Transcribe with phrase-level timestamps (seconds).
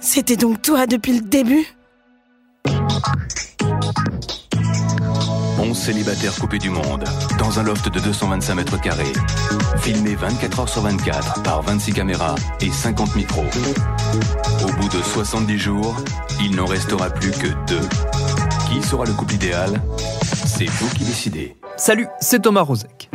[0.00, 1.66] C'était donc toi depuis le début
[5.56, 7.04] 11 célibataires coupés du monde,
[7.38, 9.12] dans un loft de 225 mètres carrés.
[9.78, 13.44] Filmé 24 heures sur 24 par 26 caméras et 50 micros.
[14.64, 15.94] Au bout de 70 jours,
[16.40, 17.88] il n'en restera plus que deux.
[18.68, 19.80] Qui sera le couple idéal?
[20.22, 21.56] C'est vous qui décidez.
[21.76, 23.10] Salut, c'est Thomas Rozek.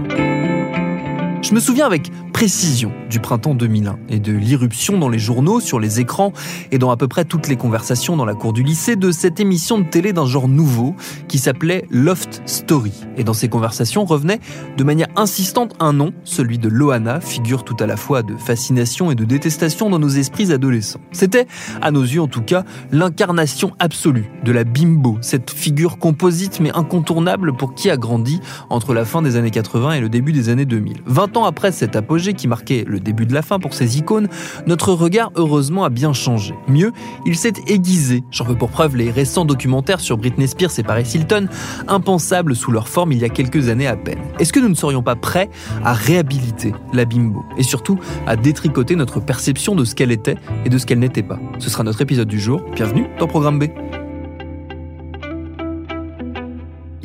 [1.42, 5.80] Je me souviens avec précision du printemps 2001 et de l'irruption dans les journaux, sur
[5.80, 6.34] les écrans
[6.72, 9.40] et dans à peu près toutes les conversations dans la cour du lycée de cette
[9.40, 10.96] émission de télé d'un genre nouveau
[11.28, 12.92] qui s'appelait Loft Story.
[13.18, 14.40] Et dans ces conversations revenait
[14.78, 19.12] de manière insistante un nom, celui de Loana, figure tout à la fois de fascination
[19.12, 21.02] et de détestation dans nos esprits adolescents.
[21.12, 21.48] C'était,
[21.82, 26.72] à nos yeux en tout cas, l'incarnation absolue de la bimbo, cette figure composite mais
[26.74, 28.40] incontournable pour qui a grandi
[28.70, 31.04] entre la fin des années 80 et le début des années 2000
[31.36, 34.30] ans après cet apogée qui marquait le début de la fin pour ces icônes,
[34.66, 36.54] notre regard heureusement a bien changé.
[36.70, 36.94] Mieux,
[37.26, 38.24] il s'est aiguisé.
[38.32, 41.48] J'en veux pour preuve les récents documentaires sur Britney Spears et Paris Hilton,
[41.90, 44.20] impensables sous leur forme il y a quelques années à peine.
[44.40, 45.50] Est-ce que nous ne serions pas prêts
[45.84, 50.70] à réhabiliter la bimbo et surtout à détricoter notre perception de ce qu'elle était et
[50.70, 51.40] de ce qu'elle n'était pas?
[51.60, 52.62] Ce sera notre épisode du jour.
[52.74, 54.03] Bienvenue dans Programme B.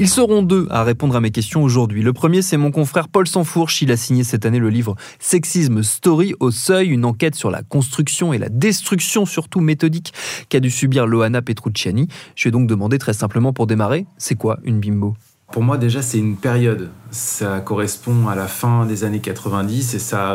[0.00, 2.02] Ils seront deux à répondre à mes questions aujourd'hui.
[2.02, 3.82] Le premier, c'est mon confrère Paul Sanfourche.
[3.82, 7.64] Il a signé cette année le livre Sexisme Story au seuil, une enquête sur la
[7.64, 10.12] construction et la destruction, surtout méthodique,
[10.50, 12.06] qu'a dû subir Loana Petrucciani.
[12.36, 15.16] Je vais donc demander très simplement pour démarrer, c'est quoi une bimbo?
[15.50, 16.90] Pour moi, déjà, c'est une période.
[17.10, 20.32] Ça correspond à la fin des années 90 et ça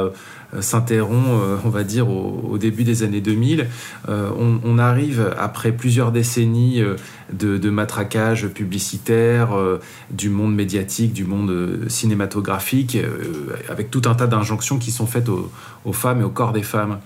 [0.56, 3.68] euh, s'interrompt, euh, on va dire, au, début des années 2000.
[4.10, 4.30] Euh,
[4.64, 6.82] on, arrive, après plusieurs décennies
[7.32, 9.58] de, matraquage publicitaire,
[10.12, 12.98] du monde médiatique, du monde cinématographique,
[13.70, 17.00] avec tout un tas d'injonctions qui sont faites aux, femmes et au corps des femmes.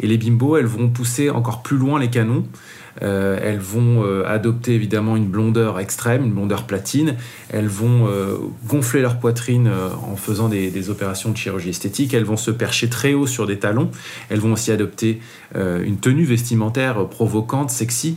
[0.00, 2.44] Et les bimbos, elles vont pousser encore plus loin les canons.
[3.00, 7.16] Euh, elles vont euh, adopter évidemment une blondeur extrême, une blondeur platine.
[7.48, 9.70] Elles vont euh, gonfler leur poitrine
[10.06, 12.12] en faisant des, opérations de chirurgie esthétique.
[12.12, 13.90] Elles vont se percher très haut sur des talons.
[14.28, 15.20] Elles vont aussi adopter
[15.54, 18.16] une tenue vestimentaire provocante, sexy,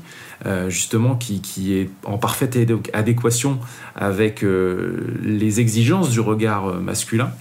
[0.67, 2.57] justement qui, qui, est en parfaite
[2.93, 3.59] adéquation
[3.95, 4.45] avec
[5.23, 7.31] les exigences du regard masculin.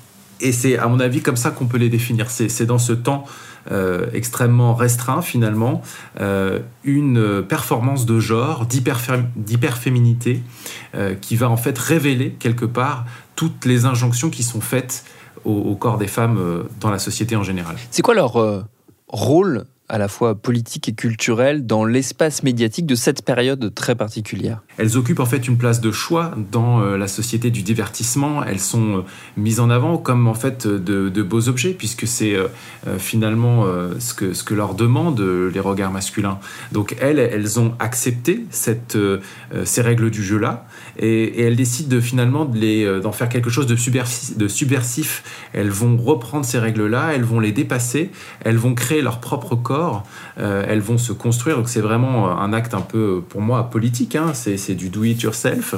[0.41, 2.31] Et c'est à mon avis comme ça qu'on peut les définir.
[2.31, 3.25] C'est dans ce temps
[3.72, 5.81] euh, extrêmement restreint finalement,
[6.21, 10.43] euh, une performance de genre, d'hyperféminité,
[10.94, 13.06] euh, qui va en fait révéler quelque part
[13.37, 15.04] toutes les injonctions qui sont faites
[15.47, 17.77] au, corps des femmes dans la société en général.
[17.91, 18.65] C'est quoi leur
[19.09, 24.62] rôle à la fois politique et culturelle dans l'espace médiatique de cette période très particulière
[24.78, 28.43] Elles occupent en fait une place de choix dans euh, la société du divertissement.
[28.43, 29.00] Elles sont euh,
[29.37, 32.49] mises en avant comme en fait de, beaux objets puisque c'est euh,
[32.99, 33.65] finalement
[33.99, 36.39] ce, que, ce que leur demandent les regards masculins.
[36.72, 38.99] Donc elles, elles ont accepté cette,
[39.65, 40.66] ces règles du jeu-là
[40.99, 45.22] et, elles décident de, finalement d'en faire quelque chose de, subversif.
[45.53, 48.10] Elles vont reprendre ces règles-là, elles vont les dépasser,
[48.44, 50.04] elles vont créer leur propre corps
[50.38, 51.56] euh, elles vont se construire.
[51.56, 54.16] Donc c'est vraiment un acte un peu, pour moi, politique.
[54.16, 54.33] Hein.
[54.34, 55.75] C'est du do it yourself.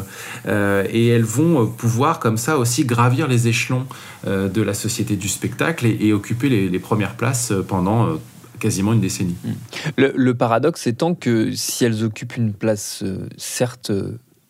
[0.46, 3.86] Euh, et elles vont pouvoir comme ça aussi gravir les échelons
[4.26, 8.18] euh, de la société du spectacle et, occuper les, premières places pendant
[8.60, 9.34] quasiment une décennie.
[9.42, 9.50] Mmh.
[9.96, 13.02] Le, le, paradoxe étant que si elles occupent une place
[13.36, 13.90] certes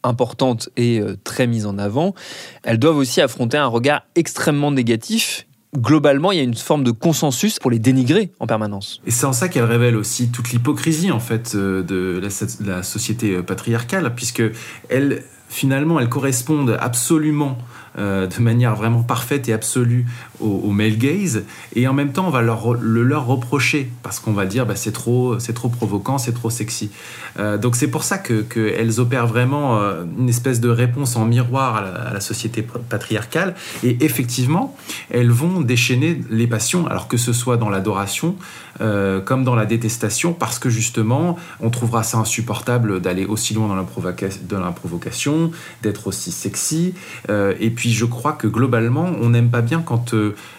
[0.06, 2.14] importante et très mise en avant,
[2.62, 6.90] elles doivent aussi affronter un regard extrêmement négatif globalement, il y a une forme de
[6.90, 9.00] consensus pour les dénigrer en permanence.
[9.06, 12.20] Et c'est en ça qu'elle révèle aussi toute l'hypocrisie en fait euh, de
[12.64, 14.42] la, société euh, patriarcale, puisque
[14.88, 17.58] elle, finalement, elles correspondent absolument
[17.98, 20.06] euh, de manière vraiment parfaite et absolue
[20.40, 21.44] au, male gaze,
[21.74, 24.76] et en même temps on va leur, le leur reprocher parce qu'on va dire bah,
[24.76, 26.90] c'est trop, c'est trop provocant, c'est trop sexy.
[27.38, 31.24] Euh, donc c'est pour ça que qu'elles opèrent vraiment euh, une espèce de réponse en
[31.24, 34.76] miroir à la, société patriarcale, et effectivement
[35.10, 38.36] elles vont déchaîner les passions, alors que ce soit dans l'adoration
[38.78, 43.74] comme dans la détestation, parce que justement on trouvera ça insupportable d'aller aussi loin dans
[43.74, 45.50] la, provocation,
[45.82, 46.94] d'être aussi sexy,
[47.28, 50.14] et puis je crois que globalement, on n'aime pas bien quand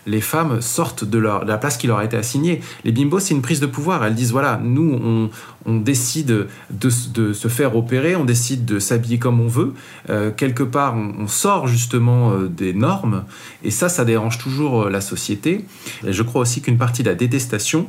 [0.06, 2.62] les femmes sortent de, la place qui leur a été assignée.
[2.84, 4.04] Les bimbos, c'est une prise de pouvoir.
[4.04, 5.30] Elles disent, voilà, nous,
[5.66, 9.74] on, décide de, se faire opérer, on décide de s'habiller comme on veut.
[10.10, 13.26] Euh, quelque part, on, sort justement euh, des normes,
[13.64, 15.66] et ça, ça dérange toujours euh, la société.
[16.06, 17.88] Et je crois aussi qu'une partie de la détestation,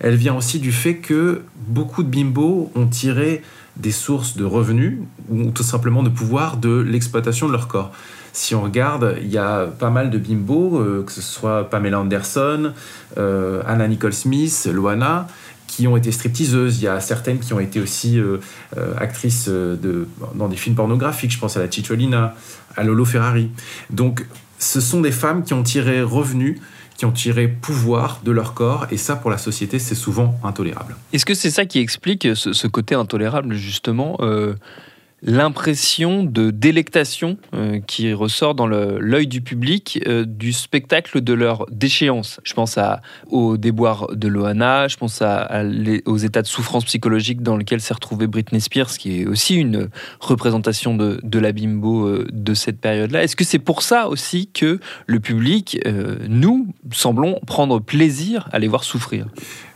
[0.00, 3.42] elle vient aussi du fait que beaucoup de bimbos ont tiré
[3.76, 4.98] des sources de revenus
[5.28, 7.92] ou tout simplement de pouvoir de l'exploitation de leur corps.
[8.32, 12.72] Si on regarde, il y a pas mal de bimbos, que ce soit Pamela Anderson,
[13.16, 15.26] Anna Nicole Smith, Loana,
[15.66, 16.78] qui ont été stripteaseuses.
[16.80, 18.38] Il y a certaines qui ont été aussi euh,
[18.76, 19.76] euh, actrices euh,
[20.34, 21.32] dans des films pornographiques.
[21.32, 22.34] Je pense à la Cicciolina,
[22.76, 23.50] à Lolo Ferrari.
[23.90, 24.26] Donc,
[24.58, 26.60] ce sont des femmes qui ont tiré revenu
[26.96, 30.96] qui ont tiré pouvoir de leur corps, et ça, pour la société, c'est souvent intolérable.
[31.12, 34.18] Est-ce que c'est ça qui explique ce, côté intolérable, justement
[35.22, 41.66] l'impression de délectation euh, qui ressort dans l'œil du public euh, du spectacle de leur
[41.70, 42.40] déchéance.
[42.44, 45.62] Je pense à, au déboire de Loana, je pense à,
[46.04, 49.88] aux états de souffrance psychologique dans lesquels s'est retrouvée Britney Spears, qui est aussi une
[50.20, 53.22] représentation de, la bimbo euh, de cette période-là.
[53.22, 55.78] Est-ce que c'est pour ça aussi que le public,
[56.28, 59.26] nous, semblons prendre plaisir à les voir souffrir?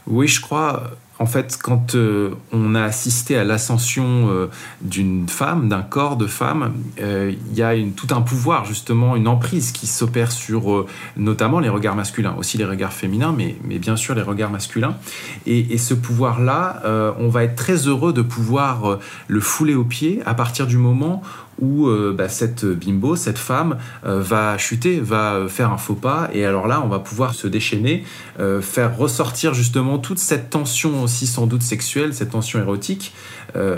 [0.07, 4.47] Oui, je crois en fait, quand euh, on a assisté à l'ascension euh,
[4.81, 9.29] d'une femme, d'un corps de femme, euh, il y a tout un pouvoir, justement, une
[9.29, 10.87] emprise qui s'opère sur
[11.19, 14.97] notamment les regards masculins, aussi les regards féminins, mais, bien sûr les regards masculins.
[15.45, 16.83] Et, et ce pouvoir-là,
[17.19, 21.23] on va être très heureux de pouvoir le fouler aux pieds à partir du moment
[21.61, 26.31] où euh, bah, cette bimbo, cette femme, euh, va chuter, va faire un faux pas,
[26.33, 28.05] et alors là, on va pouvoir se déchaîner,
[28.39, 33.13] euh, faire ressortir justement toute cette tension aussi sans doute sexuelle, cette tension érotique,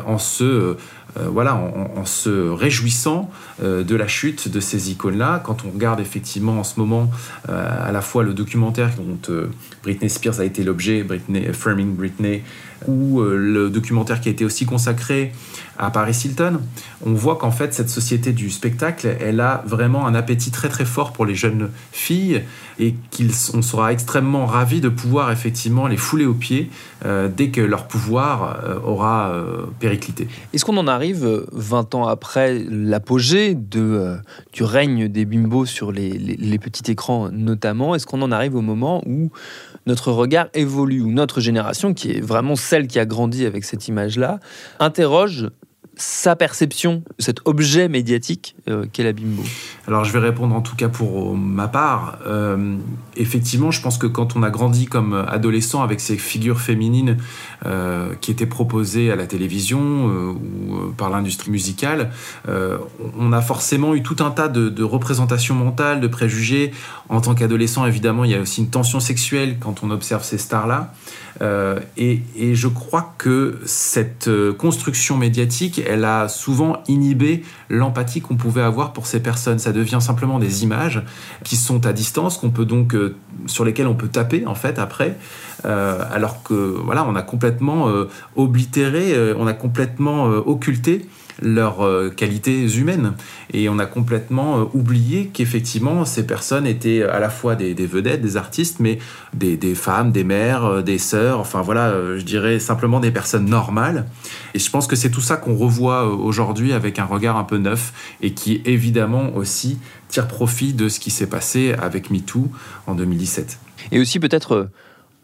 [0.06, 0.76] en se
[1.17, 3.31] voilà, en, se réjouissant
[3.62, 5.43] de la chute de ces icônes-là.
[5.44, 7.11] Quand on regarde effectivement en ce moment
[7.49, 9.19] à la fois le documentaire dont
[9.82, 12.43] Britney Spears a été l'objet, Britney, Framing Britney,
[12.88, 15.32] ou le documentaire qui a été aussi consacré
[15.79, 16.61] à Paris Hilton,
[17.05, 20.85] on voit qu'en fait cette société du spectacle, elle a vraiment un appétit très très
[20.85, 22.43] fort pour les jeunes filles
[22.79, 26.70] et qu'on sera extrêmement ravis de pouvoir effectivement les fouler aux pieds
[27.05, 30.29] euh, dès que leur pouvoir euh, aura euh, périclité.
[30.53, 34.19] Est-ce qu'on en arrive 20 ans après l'apogée de,
[34.52, 38.60] du règne des bimbos sur les, les petits écrans notamment Est-ce qu'on en arrive au
[38.60, 39.32] moment où
[39.87, 43.88] notre regard évolue, où notre génération, qui est vraiment celle qui a grandi avec cette
[43.88, 44.38] image-là,
[44.78, 45.49] interroge
[45.94, 49.43] sa perception cet objet médiatique euh, qu'est la bimbo?
[49.87, 52.19] Alors je vais répondre en tout cas pour ma part.
[52.26, 52.76] Euh,
[53.16, 57.19] effectivement, je pense que quand on a grandi comme adolescent avec ces figures féminines
[57.64, 62.11] euh, qui étaient proposées à la télévision ou par l'industrie musicale,
[62.49, 66.73] on a forcément eu tout un tas de, représentations mentales, de préjugés.
[67.09, 70.38] En tant qu'adolescent, évidemment, il y a aussi une tension sexuelle quand on observe ces
[70.38, 70.93] stars-là.
[71.41, 72.20] Euh, et,
[72.55, 78.93] je crois que cette euh, construction médiatique, elle a souvent inhibé l'empathie qu'on pouvait avoir
[78.93, 79.59] pour ces personnes.
[79.59, 81.03] Ça devient simplement des images
[81.44, 83.17] qui sont à distance, qu'on peut donc euh,
[83.47, 85.17] sur lesquelles on peut taper en fait après,
[85.64, 87.51] alors que voilà, on a complètement
[88.37, 91.06] oblitéré, on a complètement occulté
[91.40, 93.14] leurs euh, qualités humaines.
[93.52, 98.21] Et on a complètement euh, oublié qu'effectivement, ces personnes étaient à la fois des, vedettes,
[98.21, 98.99] des artistes, mais
[99.35, 104.06] des, femmes, des mères, euh, des sœurs, enfin voilà, je dirais simplement des personnes normales.
[104.54, 107.59] Et je pense que c'est tout ça qu'on revoit aujourd'hui avec un regard un peu
[107.59, 109.78] neuf et qui évidemment aussi
[110.09, 112.49] tire profit de ce qui s'est passé avec MeToo
[112.87, 113.59] en 2017.
[113.90, 114.68] Et aussi peut-être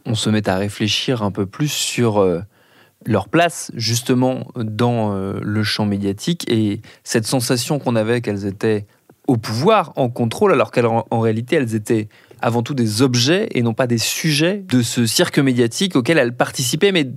[0.07, 2.19] on se met à réfléchir un peu plus sur
[3.07, 8.87] leur place justement dans euh, le champ médiatique et cette sensation qu'on avait qu'elles étaient
[9.26, 12.09] au pouvoir, en contrôle, alors qu'en réalité elles étaient
[12.40, 16.37] avant tout des objets et non pas des sujets de ce cirque médiatique auquel elles
[16.37, 17.11] participaient, mais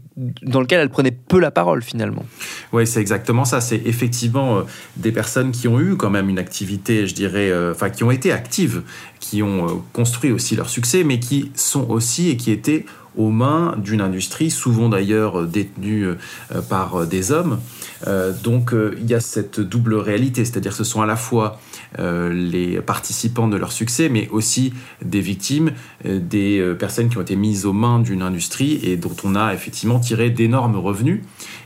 [0.44, 2.25] dans lequel elles prenaient peu la parole finalement.
[2.74, 3.62] Oui, c'est exactement ça.
[3.62, 4.62] C'est effectivement euh,
[4.98, 8.12] des personnes qui ont eu quand même une activité, je dirais, euh, enfin qui ont
[8.12, 8.84] été actives,
[9.20, 12.86] qui ont construit aussi leur succès, mais qui sont aussi et qui étaient
[13.18, 17.60] aux mains d'une industrie, souvent d'ailleurs détenue euh, par euh, des hommes.
[18.08, 21.60] Euh, donc il y a cette double réalité, c'est-à-dire ce sont à la fois
[22.00, 25.72] les participants de leur succès, mais aussi des victimes,
[26.06, 30.00] des personnes qui ont été mises aux mains d'une industrie et dont on a effectivement
[30.00, 31.20] tiré d'énormes revenus.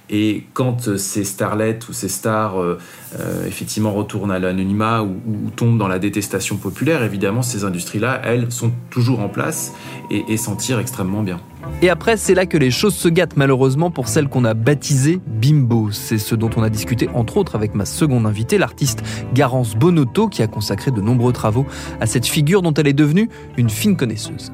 [0.10, 2.56] Et quand ces starlets ou ces stars
[3.48, 8.52] effectivement retournent à l'anonymat ou, ou, tombent dans la détestation populaire, évidemment, ces industries-là, elles,
[8.52, 9.74] sont toujours en place
[10.12, 11.40] et, et s'en tirent extrêmement bien.
[11.82, 15.20] Et après, c'est là que les choses se gâtent malheureusement pour celle qu'on a baptisée
[15.28, 15.92] Bimbo.
[15.92, 20.28] C'est ce dont on a discuté entre autres avec ma seconde invitée, l'artiste Garance Bonotto,
[20.28, 21.66] qui a consacré de nombreux travaux
[22.00, 24.52] à cette figure dont elle est devenue une fine connaisseuse.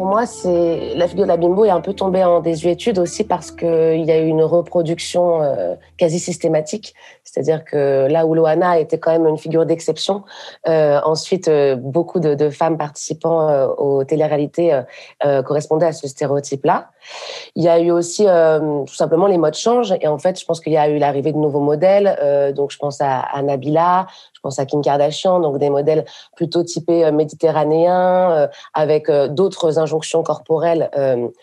[0.00, 3.22] Pour moi, c'est la figure de la bimbo est un peu tombée en désuétude aussi
[3.22, 6.94] parce qu'il y a eu une reproduction euh, quasi systématique.
[7.22, 10.24] C'est-à-dire que là où Loana était quand même une figure d'exception,
[10.66, 14.80] euh, ensuite euh, beaucoup de, femmes participant aux téléréalités
[15.44, 16.88] correspondaient à ce stéréotype-là.
[17.54, 20.60] Il y a eu aussi tout simplement les modes changent et en fait, je pense
[20.60, 22.52] qu'il y a eu l'arrivée de nouveaux modèles.
[22.56, 24.06] donc, je pense à Nabila,
[24.40, 29.28] je pense à Kim Kardashian, donc des modèles plutôt typés euh, méditerranéens, euh, avec euh,
[29.28, 30.90] d'autres injonctions corporelles,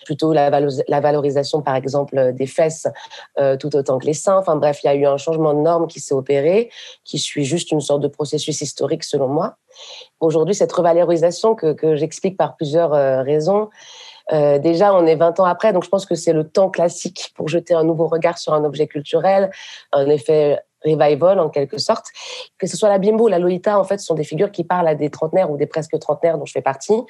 [0.03, 2.87] plutôt la, valorisation, par exemple, des fesses
[3.59, 4.37] tout autant que les seins.
[4.37, 6.71] Enfin bref, il y a eu un changement de norme qui s'est opéré,
[7.03, 9.55] qui suit juste une sorte de processus historique, selon moi.
[10.19, 12.91] Aujourd'hui, cette revalorisation que, que j'explique par plusieurs
[13.23, 13.69] raisons,
[14.31, 17.47] déjà, on est 20 ans après, donc je pense que c'est le temps classique pour
[17.47, 19.51] jeter un nouveau regard sur un objet culturel,
[19.91, 22.07] un effet revival en quelque sorte.
[22.57, 24.63] Que ce soit la bimbo ou la Lolita, en fait, ce sont des figures qui
[24.63, 27.01] parlent à des trentenaires ou des presque trentenaires dont je fais partie,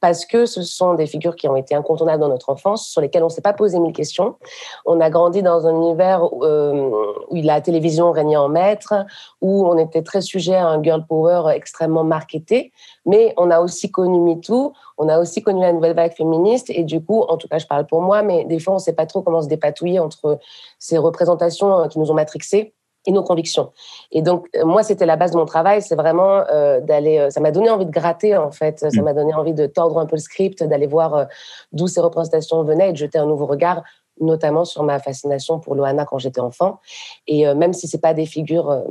[0.00, 3.22] parce que ce sont des figures qui ont été incontournables dans notre enfance, sur lesquelles
[3.22, 4.36] on ne s'est pas posé mille questions.
[4.84, 6.90] On a grandi dans un univers euh,
[7.30, 8.94] où la télévision régnait en maître,
[9.40, 12.72] où on était très sujet à un girl power extrêmement marketé,
[13.04, 16.84] mais on a aussi connu MeToo, on a aussi connu la nouvelle vague féministe, et
[16.84, 18.94] du coup, en tout cas, je parle pour moi, mais des fois, on ne sait
[18.94, 20.38] pas trop comment se dépatouiller entre
[20.78, 22.74] ces représentations qui nous ont matrixées
[23.06, 23.72] et nos convictions.
[24.12, 27.18] Et donc, euh, moi, c'était la base de mon travail, c'est vraiment euh, d'aller.
[27.18, 28.80] Euh, ça m'a donné envie de gratter, en fait.
[28.80, 29.02] Ça mm.
[29.02, 31.24] m'a donné envie de tordre un peu le script, d'aller voir euh,
[31.72, 33.82] d'où ces représentations venaient et de jeter un nouveau regard,
[34.20, 36.80] notamment sur ma fascination pour Loana quand j'étais enfant.
[37.26, 38.82] Et même si c'est pas des figures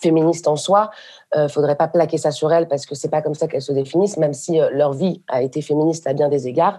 [0.00, 0.90] féministes en soi,
[1.36, 3.72] euh, faudrait pas plaquer ça sur elles parce que c'est pas comme ça qu'elles se
[3.72, 6.78] définissent, même si leur vie a été féministe à bien des égards.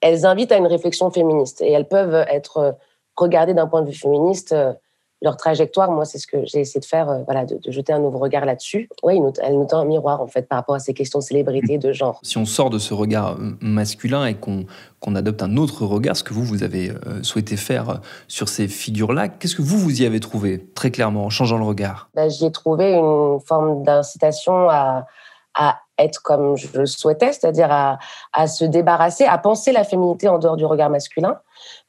[0.00, 2.76] Elles invitent à une réflexion féministe et elles peuvent être
[3.16, 4.54] regardées d'un point de vue féministe
[5.22, 8.00] leur trajectoire, moi, c'est ce que j'ai essayé de faire, euh, voilà, de, jeter un
[8.00, 8.88] nouveau regard là-dessus.
[9.02, 11.78] Oui, elle nous tend un miroir, en fait, par rapport à ces questions de célébrité,
[11.78, 12.18] de genre.
[12.22, 16.24] Si on sort de ce regard euh, masculin et qu'on adopte un autre regard, ce
[16.24, 20.06] que vous, vous avez euh, souhaité faire sur ces figures-là, qu'est-ce que vous, vous y
[20.06, 22.10] avez trouvé, très clairement, en changeant le regard?
[22.14, 25.06] Ben, J'y ai trouvé une forme d'incitation à,
[25.54, 27.98] à être comme je le souhaitais, c'est-à-dire à,
[28.32, 31.38] à se débarrasser, à penser la féminité en dehors du regard masculin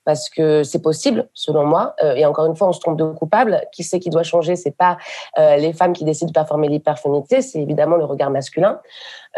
[0.05, 1.95] parce que c'est possible, selon moi.
[2.03, 3.61] Euh, et encore une fois, on se trompe de coupable.
[3.71, 4.55] Qui c'est qui doit changer?
[4.55, 4.97] C'est pas
[5.37, 8.79] euh, les femmes qui décident de performer l'hyperféminité, c'est évidemment le regard masculin.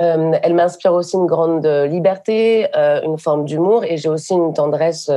[0.02, 5.10] Euh, elle m'inspire aussi une grande liberté, une forme d'humour, et j'ai aussi une tendresse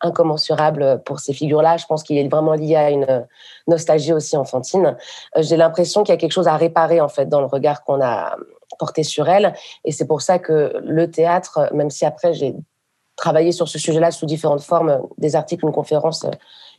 [0.00, 1.76] incommensurable pour ces figures-là.
[1.76, 3.26] Je pense qu'il est vraiment lié à une
[3.68, 4.96] nostalgie aussi enfantine.
[5.36, 8.00] j'ai l'impression qu'il y a quelque chose à réparer en fait dans le regard qu'on
[8.00, 8.36] a
[8.78, 12.54] porté sur elle, et c'est pour ça que le théâtre, même si après j'ai
[13.16, 16.30] travaillé sur ce sujet-là sous différentes formes, des articles, une conférence, euh,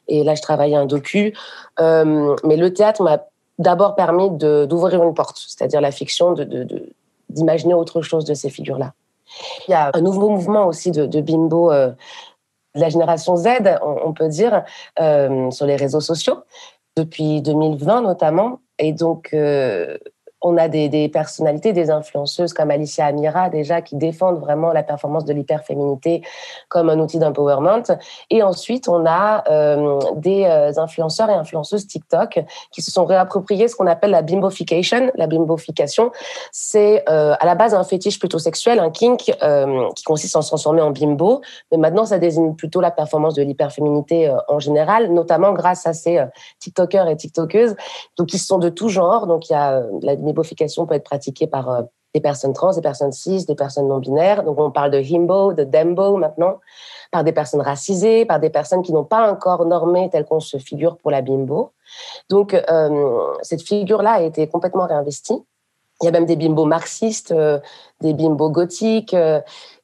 [0.08, 1.34] et là je travaillais un docu.
[1.80, 3.26] Euh, mais le théâtre m'a
[3.60, 6.36] d'abord permis d'ouvrir une porte, c'est-à-dire la fiction,
[7.30, 8.94] d'imaginer autre chose de ces figures-là.
[9.68, 11.88] Il y a un nouveau mouvement aussi de, bimbo euh,
[12.76, 13.48] de la génération Z,
[13.82, 14.64] on, peut dire,
[15.50, 16.38] sur les réseaux sociaux,
[16.96, 18.60] depuis 2020 notamment.
[18.78, 19.36] Et donc,
[20.42, 25.26] on a des, personnalités, des influenceuses comme Alicia Amira déjà qui défendent vraiment la performance
[25.26, 26.22] de l'hyperféminité
[26.70, 27.84] comme un outil d'empowerment.
[28.30, 32.40] Et ensuite, on a euh, des euh, influenceurs et influenceuses TikTok
[32.72, 35.12] qui se sont réappropriés ce qu'on appelle la bimbofication.
[35.16, 36.12] La bimbofication,
[36.52, 39.32] c'est euh, à la base un fétiche plutôt sexuel, un kink
[39.96, 41.42] qui consiste en se transformer en bimbo.
[41.72, 46.24] Mais maintenant, ça désigne plutôt la performance de l'hyperféminité en général, notamment grâce à ces
[46.60, 47.76] TikTokers et TikTokeuses,
[48.18, 49.26] donc qui sont de tout genre.
[49.26, 51.82] Donc il y a la l'hybofication peut être pratiquée par euh,
[52.14, 54.44] des personnes trans, des personnes cis, des personnes non binaires.
[54.44, 56.60] Donc on parle de himbo, de dembo maintenant,
[57.12, 60.40] par des personnes racisées, par des personnes qui n'ont pas un corps normé tel qu'on
[60.40, 61.72] se figure pour la bimbo.
[62.30, 65.44] Donc euh, cette figure-là a été complètement réinvestie.
[66.02, 67.60] Il y a même des bimbos marxistes, euh,
[68.02, 69.16] des bimbos gothiques.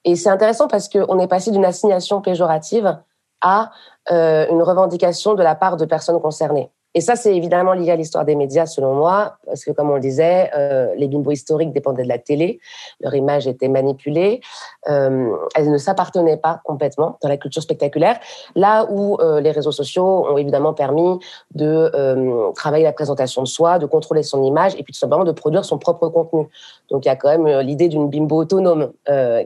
[0.06, 2.98] et c'est intéressant parce qu'on est passé d'une assignation péjorative
[3.42, 3.72] à
[4.10, 6.70] une revendication de la part de personnes concernées.
[6.96, 9.96] Et ça, c'est évidemment lié à l'histoire des médias, selon moi, parce que comme on
[9.96, 12.60] le disait, euh, les bimbos historiques dépendaient de la télé,
[13.00, 14.42] leur image était manipulée,
[14.90, 18.20] euh, elles ne s'appartenaient pas complètement dans la culture spectaculaire,
[18.56, 21.18] là où euh, les réseaux sociaux ont évidemment permis
[21.56, 25.24] de euh, travailler la présentation de soi, de contrôler son image, et puis tout simplement
[25.24, 26.48] de produire son propre contenu.
[26.92, 28.92] Donc il y a quand même euh, l'idée d'une bimbo autonome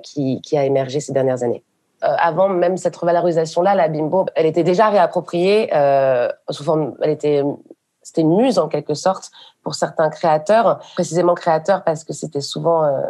[0.04, 1.64] qui, qui a émergé ces dernières années.
[2.02, 5.70] Avant même cette revalorisation-là, la bimbo, elle était déjà réappropriée
[6.50, 7.44] sous forme, elle était
[8.08, 9.32] c'était une muse en quelque sorte
[9.68, 13.02] pour certains créateurs, précisément créateurs parce que c'était souvent euh,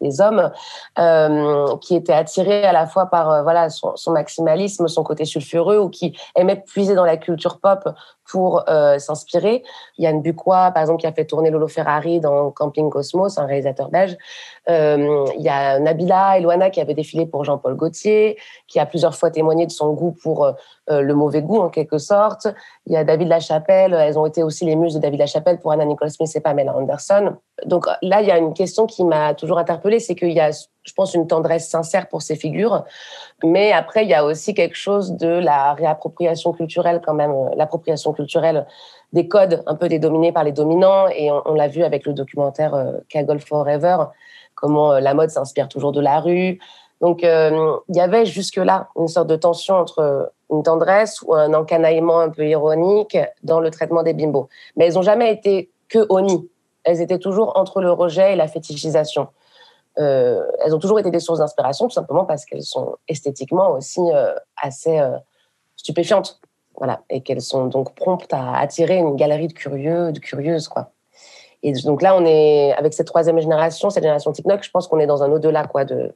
[0.00, 0.50] des, hommes
[0.98, 5.78] euh, qui étaient attirés à la fois par euh, voilà son, maximalisme, son côté sulfureux
[5.78, 7.88] ou qui aimaient puiser dans la culture pop
[8.30, 8.64] pour
[8.98, 9.62] s'inspirer.
[9.98, 13.90] Yann Bucois, par exemple, qui a fait tourner Lolo Ferrari dans Camping Cosmos, un réalisateur
[13.90, 14.16] belge.
[14.68, 19.30] Il y a Nabila Eloana qui avait défilé pour Jean-Paul Gaultier, qui a plusieurs fois
[19.30, 20.50] témoigné de son goût pour
[20.88, 22.46] le mauvais goût en quelque sorte.
[22.86, 25.72] Il y a David Lachapelle, elles ont été aussi les muses de David Lachapelle pour
[25.72, 27.36] Anna Nicole Smith et Pamela Anderson.
[27.64, 30.50] Donc là, il y a une question qui m'a toujours interpellée, c'est qu'il y a,
[30.50, 32.84] je pense, une tendresse sincère pour ces figures,
[33.44, 38.12] mais après, il y a aussi quelque chose de la réappropriation culturelle quand même, l'appropriation
[38.12, 38.66] culturelle
[39.12, 42.74] des codes un peu dédominés par les dominants, et on, l'a vu avec le documentaire
[42.74, 43.96] euh, Kaggle Forever,
[44.54, 46.58] comment euh, la mode s'inspire toujours de la rue.
[47.00, 51.52] Donc, euh, il y avait jusque-là une sorte de tension entre une tendresse ou un
[51.52, 54.48] encanaillement un peu ironique dans le traitement des bimbos.
[54.76, 56.48] Mais elles n'ont jamais été que oni.
[56.84, 59.28] Elles étaient toujours entre le rejet et la fétichisation.
[59.98, 64.00] Euh, elles ont toujours été des sources d'inspiration, tout simplement parce qu'elles sont esthétiquement aussi
[64.00, 65.18] euh, assez euh,
[65.76, 66.40] stupéfiantes.
[66.78, 70.90] Voilà, et qu'elles sont donc promptes à attirer une galerie de curieux, de curieuses, quoi.
[71.62, 74.98] Et donc là, on est avec cette troisième génération, cette génération TikTok, je pense qu'on
[74.98, 76.14] est dans un au-delà, quoi, de,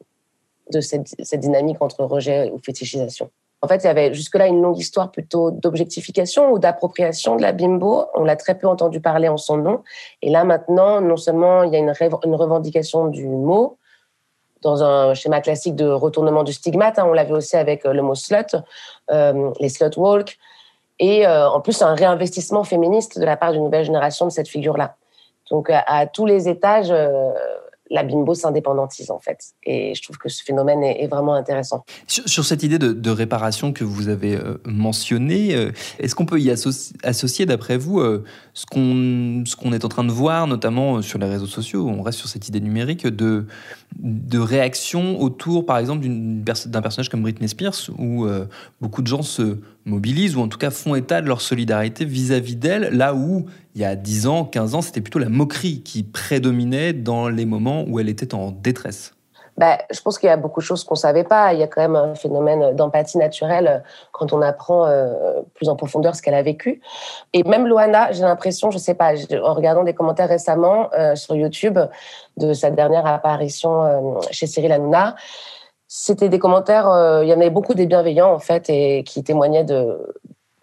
[0.73, 3.31] de cette, cette dynamique entre rejet ou fétichisation.
[3.67, 7.51] En fait, il y avait jusque-là une longue histoire plutôt d'objectification ou d'appropriation de la
[7.51, 8.05] bimbo.
[8.15, 9.83] On l'a très peu entendu parler en son nom.
[10.23, 13.77] Et là, maintenant, non seulement il y a une, revendication du mot,
[14.63, 17.01] dans un schéma classique de retournement du stigmate.
[17.01, 17.07] Hein.
[17.09, 18.55] on l'avait aussi avec euh, le mot slut,
[19.11, 20.39] euh, les slut walk,
[21.01, 24.47] et euh, en plus un réinvestissement féministe de la part d'une nouvelle génération de cette
[24.47, 24.95] figure-là.
[25.51, 26.93] Donc à, tous les étages,
[27.91, 29.39] la bimbo s'indépendantise en fait.
[29.65, 31.85] Et je trouve que ce phénomène est, vraiment intéressant.
[32.07, 36.51] Sur, cette idée de, réparation que vous avez euh, mentionnée, euh, est-ce qu'on peut y
[36.51, 38.25] associer, d'après vous euh,
[38.55, 42.29] ce qu'on est en train de voir, notamment sur les réseaux sociaux, on reste sur
[42.29, 43.47] cette idée numérique, de,
[43.99, 48.27] de réaction autour, par exemple, d'un personnage comme Britney Spears, où
[48.81, 52.57] beaucoup de gens se mobilisent ou en tout cas font état de leur solidarité vis-à-vis
[52.57, 56.03] d'elle, là où il y a 10 ans, 15 ans, c'était plutôt la moquerie qui
[56.03, 59.17] prédominait dans les moments où elle était en détresse.
[59.57, 61.55] Bah, je pense qu'il y a beaucoup de choses qu'on ne savait pas.
[61.55, 63.83] Il y a quand même un phénomène d'empathie naturelle
[64.13, 66.83] quand on apprend euh, plus en profondeur ce qu'elle a vécu.
[67.33, 71.15] Et même Loana, j'ai l'impression, je ne sais pas, en regardant des commentaires récemment euh,
[71.15, 71.79] sur YouTube
[72.37, 75.17] de sa dernière apparition euh, chez Cyril Hanouna,
[75.89, 79.23] c'était des commentaires, euh, il y en avait beaucoup des bienveillants en fait et qui
[79.23, 80.15] témoignaient de,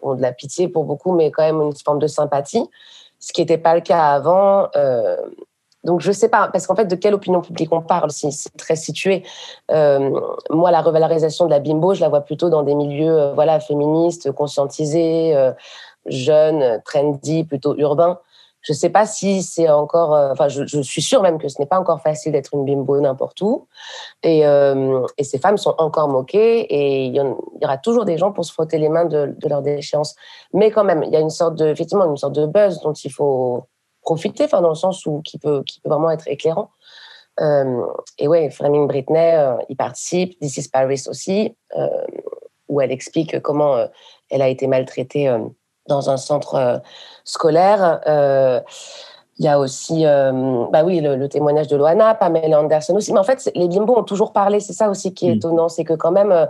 [0.02, 2.68] de la pitié pour beaucoup, mais quand même une forme de sympathie,
[3.18, 4.68] ce qui n'était pas le cas avant.
[4.76, 5.16] Euh,
[5.82, 8.76] donc je sais pas, parce qu'en fait, de quelle opinion publique on parle C'est très
[8.76, 9.22] situé.
[9.70, 10.10] Euh,
[10.50, 14.32] moi, la revalorisation de la bimbo, je la vois plutôt dans des milieux, voilà, féministes,
[14.32, 15.34] conscientisés,
[16.06, 18.18] jeunes, trendy, plutôt urbains.
[18.64, 20.14] Je ne sais pas si c'est encore.
[20.14, 22.98] Euh, enfin, je, suis sûre même que ce n'est pas encore facile d'être une bimbo
[22.98, 23.68] n'importe où.
[24.22, 27.20] Et, euh, ces femmes sont encore moquées et il y,
[27.64, 30.16] aura toujours des gens pour se frotter les mains de, leur déchéance.
[30.54, 32.94] Mais quand même, il y a une sorte de, effectivement, une sorte de buzz dont
[32.94, 33.64] il faut
[34.00, 36.70] profiter, enfin, dans le sens où qui peut, qui peut vraiment être éclairant.
[37.40, 37.84] Euh,
[38.18, 40.38] et ouais, Framing Britney, il participe.
[40.40, 41.54] This is Paris aussi,
[42.68, 43.86] où elle explique comment
[44.30, 45.28] elle a été maltraitée
[45.88, 46.78] dans un centre euh,
[47.24, 48.00] scolaire.
[48.06, 48.60] Euh,
[49.38, 53.12] il y a aussi, euh, bah oui, le, témoignage de Loana, Pamela Anderson aussi.
[53.12, 54.60] Mais en fait, les bimbos ont toujours parlé.
[54.60, 55.36] C'est ça aussi qui est mm.
[55.36, 56.48] étonnant, c'est que quand même,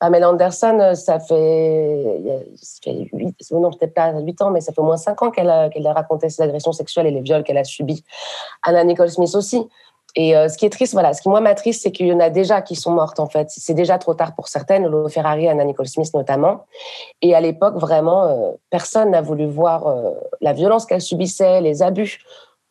[0.00, 2.20] Pamela Anderson, ça fait,
[2.56, 5.30] ça fait 8, non peut-être pas 8 ans, mais ça fait au moins 5 ans
[5.30, 8.04] qu'elle a, qu'elle a raconté ses agressions sexuelles et les viols qu'elle a subis.
[8.64, 9.68] Anna Nicole Smith aussi.
[10.16, 12.20] Et euh, ce qui est triste, voilà, ce qui moi m'attriste, c'est qu'il y en
[12.20, 13.48] a déjà qui sont mortes en fait.
[13.50, 16.66] C'est déjà trop tard pour certaines, Lolo Ferrari, Anna Nicole Smith notamment.
[17.20, 21.82] Et à l'époque, vraiment, euh, personne n'a voulu voir euh, la violence qu'elle subissait, les
[21.82, 22.20] abus.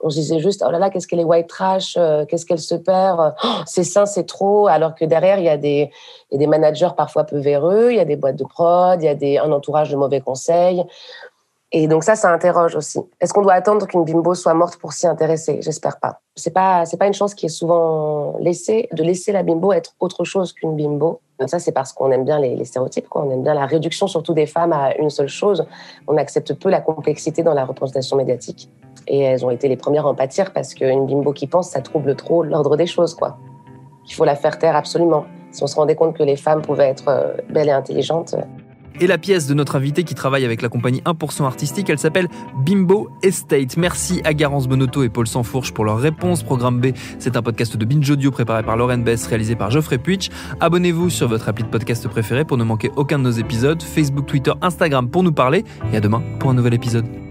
[0.06, 2.76] On se disait juste, oh là là, qu'est-ce qu'elle est white trash, qu'est-ce qu'elle se
[2.76, 4.68] perd, oh, c'est sain, c'est trop.
[4.68, 5.92] Alors que derrière, il y, a des,
[6.30, 9.02] il y a des managers parfois peu véreux, il y a des boîtes de prod,
[9.02, 10.84] il y a des, un entourage de mauvais conseils.
[11.76, 13.00] Et donc ça, ça interroge aussi.
[13.20, 15.58] Est-ce qu'on doit attendre qu'une bimbo soit morte pour s'y intéresser?
[15.62, 16.20] J'espère pas.
[16.36, 19.96] C'est pas, c'est pas une chance qui est souvent laissée de laisser la bimbo être
[20.00, 21.20] autre chose qu'une bimbo.
[21.48, 23.24] Ça, c'est parce qu'on aime bien les, stéréotypes, quoi.
[23.24, 25.66] On aime bien la réduction, surtout des femmes, à une seule chose.
[26.08, 28.70] On accepte peu la complexité dans la représentation médiatique.
[29.08, 31.82] Et elles ont été les premières à en pâtir parce qu'une bimbo qui pense, ça
[31.82, 33.38] trouble trop l'ordre des choses, quoi.
[34.08, 35.26] Il faut la faire taire absolument.
[35.52, 38.36] Si on se rendait compte que les femmes pouvaient être euh, belles et intelligentes,
[39.00, 42.28] Et la pièce de notre invité qui travaille avec la compagnie 1% artistique, elle s'appelle
[42.66, 43.78] Bimbo Estate.
[43.78, 46.44] Merci à Garance Bonotto et Paul Sansfourche pour leur réponse.
[46.44, 46.88] Programme B,
[47.20, 50.30] c'est un podcast de Binge Audio préparé par Lauren Bess, réalisé par Geoffrey Puitch.
[50.60, 53.82] Abonnez-vous sur votre appli de podcast préféré pour ne manquer aucun de nos épisodes.
[53.82, 55.64] Facebook, Twitter, Instagram pour nous parler.
[55.92, 57.23] Et à demain pour un nouvel épisode.